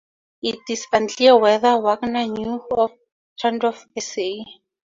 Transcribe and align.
It 0.41 0.57
is 0.67 0.87
unclear 0.91 1.37
whether 1.37 1.77
Wagner 1.77 2.25
knew 2.25 2.59
of 2.71 2.89
Trahndorff's 3.39 3.85
essay. 3.95 4.43